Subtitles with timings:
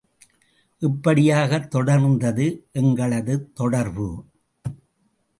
[0.79, 2.47] இப்படியாக தொடர்ந்தது
[2.71, 4.25] எங்களது தொடர்பு.